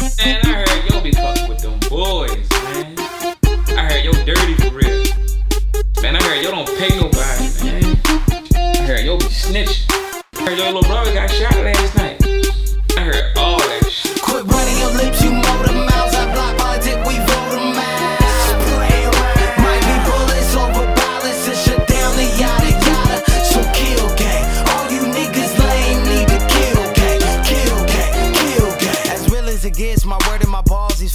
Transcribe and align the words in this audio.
Man, 0.00 0.40
I 0.44 0.64
heard 0.64 0.90
yo 0.90 1.02
be 1.02 1.12
fucking 1.12 1.46
with 1.46 1.58
them 1.58 1.78
boys, 1.90 2.48
man. 2.64 2.94
I 3.76 3.84
heard 3.84 4.02
yo 4.02 4.12
dirty 4.24 4.54
for 4.54 4.70
real. 4.70 5.04
Man, 6.00 6.16
I 6.16 6.22
heard 6.22 6.42
yo 6.42 6.50
don't 6.52 6.66
pay 6.78 6.88
nobody, 6.96 7.50
man. 7.62 8.00
I 8.54 8.86
heard 8.86 9.04
yo 9.04 9.18
be 9.18 9.26
snitching. 9.26 9.84
I 10.36 10.42
heard 10.42 10.56
yo 10.56 10.64
little 10.64 10.82
brother 10.84 11.12
got 11.12 11.30
shot 11.30 11.54
last 11.56 11.94
night. 11.96 12.16
I 12.96 13.00
heard 13.02 13.36
all 13.36 13.59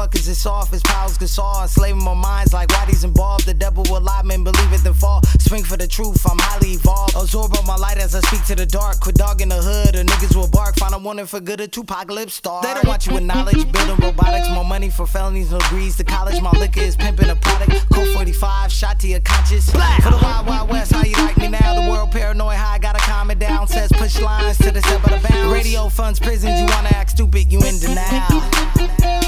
balls. 0.00 0.10
These 0.10 0.22
fuckers 0.22 0.28
is 0.28 0.40
soft 0.40 0.72
as 0.72 1.18
can 1.18 1.28
saw. 1.28 1.62
Enslaving 1.62 2.02
my 2.02 2.14
minds 2.14 2.52
like 2.52 2.70
Roddy's 2.70 3.04
involved. 3.04 3.46
The 3.46 3.54
devil 3.54 3.84
will 3.90 4.00
lie, 4.00 4.22
man, 4.22 4.44
believe 4.44 4.72
it 4.72 4.82
then 4.82 4.94
fall. 4.94 5.22
Swing 5.38 5.64
for 5.64 5.76
the 5.76 5.86
truth, 5.86 6.24
I'm 6.30 6.38
highly 6.38 6.72
evolved. 6.72 7.14
Absorb 7.16 7.54
all 7.54 7.62
my 7.64 7.76
light 7.76 7.98
as 7.98 8.14
I 8.14 8.20
speak 8.20 8.44
to 8.46 8.54
the 8.54 8.66
dark. 8.66 9.00
Quit 9.00 9.16
dog 9.16 9.40
in 9.40 9.48
the 9.48 9.56
hood, 9.56 9.96
or 9.96 10.04
niggas 10.04 10.36
will 10.36 10.48
bark. 10.48 10.76
Find 10.76 10.94
a 10.94 10.98
warning 10.98 11.26
for 11.26 11.40
good, 11.40 11.60
a 11.60 11.68
Tupacalypse 11.68 12.30
star. 12.30 12.62
They 12.62 12.74
don't 12.74 12.86
want 12.86 13.06
you 13.06 13.14
with 13.14 13.24
knowledge, 13.24 13.70
building 13.72 13.96
robotics. 13.96 14.48
More 14.50 14.64
money 14.64 14.90
for 14.90 15.06
felonies, 15.06 15.50
no 15.50 15.58
degrees 15.58 15.96
The 15.96 16.04
college. 16.04 16.40
My 16.40 16.52
liquor 16.52 16.80
is 16.80 16.96
pimping 16.96 17.30
a 17.30 17.36
product. 17.36 17.90
Code 17.92 18.08
45, 18.14 18.72
shot 18.72 19.00
to 19.00 19.08
your 19.08 19.20
conscience. 19.20 19.70
Black. 19.70 20.02
For 20.02 20.10
the 20.10 20.18
wild, 20.22 20.46
wild 20.46 20.70
west, 20.70 20.92
how 20.92 21.04
you 21.04 21.16
like 21.16 21.36
me 21.36 21.48
now? 21.48 21.74
The 21.74 21.90
world 21.90 22.10
paranoid, 22.10 22.56
how 22.56 22.72
I 22.72 22.78
gotta 22.78 23.00
calm 23.00 23.30
it 23.30 23.38
down. 23.38 23.66
Says 23.68 23.90
push 23.92 24.20
lines 24.20 24.58
to 24.58 24.70
the 24.70 24.80
step 24.82 25.04
of 25.04 25.10
the 25.10 25.28
bounds. 25.28 25.52
Radio 25.52 25.88
funds, 25.88 26.18
prisons, 26.18 26.60
you 26.60 26.66
wanna 26.66 26.90
act 26.90 27.10
stupid, 27.10 27.52
you 27.52 27.60
in 27.62 27.78
denial. 27.78 29.19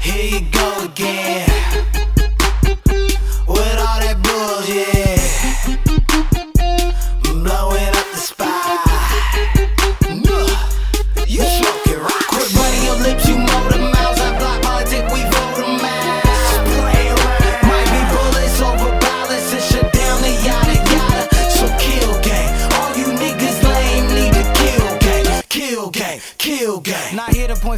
Here 0.00 0.40
you 0.40 0.40
go 0.50 0.84
again. 0.84 1.17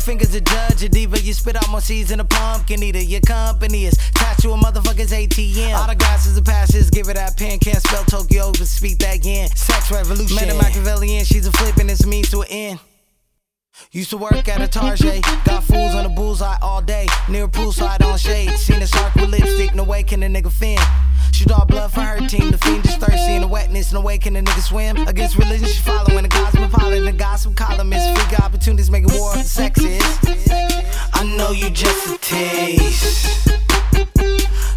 Fingers 0.03 0.35
at 0.35 0.45
judge 0.45 0.85
or 0.85 0.89
diva. 0.89 1.21
You 1.21 1.33
spit 1.33 1.57
out 1.57 1.69
more 1.71 1.81
seeds 1.81 2.11
in 2.11 2.21
a 2.21 2.25
pumpkin 2.25 2.83
eater. 2.83 3.01
Your 3.01 3.21
company 3.21 3.87
is 3.87 3.95
attached 3.95 4.43
to 4.43 4.51
a 4.53 4.57
motherfucker's 4.57 5.13
ATM. 5.13 5.75
Autographs 5.75 6.27
is 6.27 6.37
a 6.37 6.43
passes, 6.43 6.91
give 6.91 7.09
it 7.09 7.15
that 7.15 7.37
pen. 7.37 7.59
Can't 7.59 7.83
spell 7.83 8.05
Tokyo, 8.05 8.53
but 8.53 8.67
speak 8.67 8.99
that 8.99 9.25
yen. 9.25 9.49
Sex 9.49 9.91
revolution. 9.91 10.37
Met 10.37 10.51
a 10.51 10.55
Machiavellian, 10.55 11.25
she's 11.25 11.47
a 11.47 11.53
flip 11.53 11.77
and 11.77 11.91
it's 11.91 12.07
mean 12.07 12.25
to 12.25 12.41
an 12.41 12.49
end. 12.51 12.81
Used 13.93 14.11
to 14.11 14.19
work 14.19 14.49
at 14.49 14.61
a 14.61 14.69
Target, 14.69 15.23
got 15.45 15.65
fools 15.65 15.95
on 15.95 16.05
the 16.05 16.11
bullseye 16.11 16.59
all 16.61 16.83
day. 16.83 17.07
Near 17.29 17.45
a 17.45 17.49
poolside 17.49 18.05
on 18.05 18.19
shade, 18.19 18.51
seen 18.59 18.83
a 18.83 18.87
shark 18.87 19.15
with 19.15 19.31
lipstick, 19.31 19.75
no 19.75 19.85
way 19.85 20.03
can 20.03 20.23
a 20.23 20.27
nigga 20.27 20.51
fin. 20.51 20.79
She 21.41 21.47
draw 21.47 21.65
blood 21.65 21.91
for 21.91 22.03
her 22.03 22.19
team, 22.29 22.51
the 22.51 22.59
fiend 22.59 22.85
is 22.85 22.97
thirsty 22.97 23.33
in 23.33 23.41
the 23.41 23.49
wetness, 23.49 23.95
no 23.95 24.03
way 24.03 24.19
can 24.19 24.37
a 24.37 24.43
nigga 24.43 24.61
swim. 24.61 24.99
Against 25.09 25.39
religion, 25.39 25.69
she 25.69 25.81
following 25.81 26.25
the 26.25 26.29
cosmopolitan, 26.29 27.07
the 27.07 27.13
gossip 27.13 27.57
columnist. 27.57 28.15
Freak 28.15 28.41
opportunities 28.41 28.91
making 28.91 29.19
war 29.19 29.35
the 29.35 29.43
sexes. 29.43 30.03
I 31.15 31.25
know 31.39 31.53
you 31.53 31.71
just 31.71 32.15
a 32.15 32.19
taste, 32.19 33.49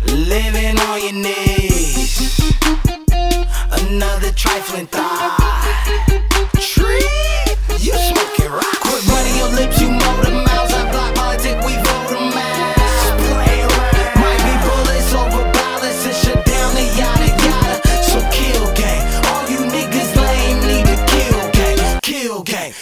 living 0.06 0.80
on 0.80 1.02
your 1.04 1.12
knees. 1.12 2.56
Another 3.70 4.32
trifling 4.32 4.88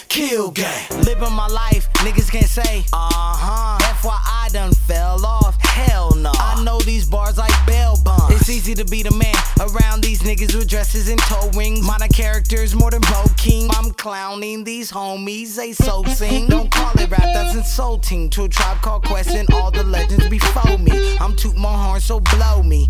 Kill 0.09 0.51
gang. 0.51 0.87
Living 1.03 1.31
my 1.33 1.47
life, 1.47 1.91
niggas 1.99 2.31
can't 2.31 2.45
say, 2.45 2.83
uh 2.93 3.09
huh. 3.11 3.77
FYI 4.01 4.51
done 4.53 4.73
fell 4.73 5.25
off. 5.25 5.61
Hell 5.63 6.13
no. 6.15 6.31
I 6.35 6.63
know 6.63 6.79
these 6.81 7.07
bars 7.07 7.37
like 7.37 7.53
bail 7.65 7.97
bonds. 8.03 8.35
It's 8.35 8.49
easy 8.49 8.73
to 8.75 8.85
be 8.85 9.03
the 9.03 9.11
man 9.11 9.35
around 9.59 10.01
these 10.01 10.21
niggas 10.21 10.55
with 10.55 10.67
dresses 10.67 11.07
and 11.09 11.19
toe 11.21 11.49
rings. 11.55 11.85
Minor 11.85 12.07
characters 12.07 12.75
more 12.75 12.91
than 12.91 13.01
Bo 13.01 13.25
King. 13.37 13.69
I'm 13.71 13.91
clowning 13.91 14.63
these 14.63 14.91
homies, 14.91 15.55
they 15.55 15.73
so 15.73 16.03
sing. 16.03 16.47
Don't 16.47 16.69
call 16.71 16.91
it 16.99 17.09
rap, 17.09 17.21
that's 17.33 17.55
insulting. 17.55 18.29
To 18.31 18.43
a 18.45 18.49
tribe 18.49 18.81
called 18.81 19.05
Quest 19.05 19.29
and 19.29 19.51
all 19.53 19.71
the 19.71 19.83
legends 19.83 20.27
before 20.27 20.77
me. 20.77 21.17
I'm 21.19 21.35
toot 21.35 21.55
my 21.55 21.71
horn, 21.71 22.01
so 22.01 22.19
blow 22.19 22.63
me. 22.63 22.89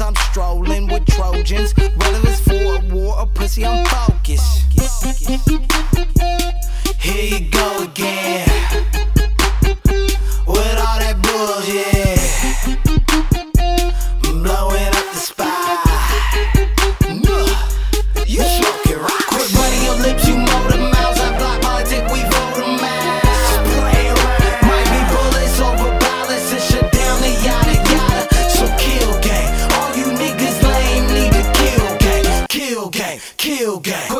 Run 0.00 0.08
I'm 0.08 0.14
strolling 0.30 0.86
with 0.86 1.06
Trojans. 1.06 1.74
Whether 1.76 2.20
it's 2.28 2.40
for 2.40 2.54
a 2.54 2.94
war 2.94 3.20
or 3.20 3.26
pussy, 3.26 3.64
I'm 3.66 3.84
focused. 3.86 4.62
Here 6.98 7.38
you 7.38 7.50
go 7.50 7.82
again. 7.82 8.11
gang. 33.82 34.11